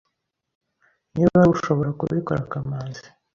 Niba 1.13 1.33
hari 1.41 1.51
ushobora 1.55 1.97
kubikora 1.99 2.47
Kamanzi. 2.51 3.05